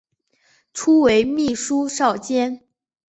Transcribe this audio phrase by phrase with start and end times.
[0.73, 2.63] 初为秘书少监。